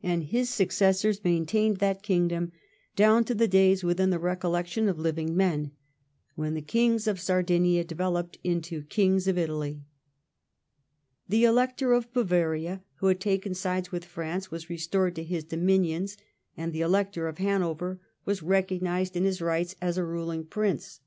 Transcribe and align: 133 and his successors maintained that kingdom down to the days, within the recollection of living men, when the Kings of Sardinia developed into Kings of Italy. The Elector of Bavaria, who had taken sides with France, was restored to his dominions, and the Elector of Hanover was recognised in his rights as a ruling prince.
133 0.00 0.12
and 0.12 0.30
his 0.36 0.50
successors 0.50 1.22
maintained 1.22 1.76
that 1.76 2.02
kingdom 2.02 2.50
down 2.96 3.22
to 3.22 3.32
the 3.32 3.46
days, 3.46 3.84
within 3.84 4.10
the 4.10 4.18
recollection 4.18 4.88
of 4.88 4.98
living 4.98 5.36
men, 5.36 5.70
when 6.34 6.54
the 6.54 6.60
Kings 6.60 7.06
of 7.06 7.20
Sardinia 7.20 7.84
developed 7.84 8.38
into 8.42 8.82
Kings 8.82 9.28
of 9.28 9.38
Italy. 9.38 9.84
The 11.28 11.44
Elector 11.44 11.92
of 11.92 12.12
Bavaria, 12.12 12.82
who 12.96 13.06
had 13.06 13.20
taken 13.20 13.54
sides 13.54 13.92
with 13.92 14.04
France, 14.04 14.50
was 14.50 14.68
restored 14.68 15.14
to 15.14 15.22
his 15.22 15.44
dominions, 15.44 16.16
and 16.56 16.72
the 16.72 16.80
Elector 16.80 17.28
of 17.28 17.38
Hanover 17.38 18.00
was 18.24 18.42
recognised 18.42 19.16
in 19.16 19.22
his 19.22 19.40
rights 19.40 19.76
as 19.80 19.96
a 19.96 20.02
ruling 20.04 20.44
prince. 20.44 20.98